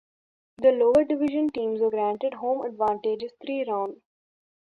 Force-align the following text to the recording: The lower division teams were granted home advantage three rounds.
The 0.57 0.71
lower 0.71 1.03
division 1.03 1.51
teams 1.51 1.79
were 1.79 1.91
granted 1.91 2.33
home 2.33 2.65
advantage 2.65 3.21
three 3.39 3.63
rounds. 3.69 4.01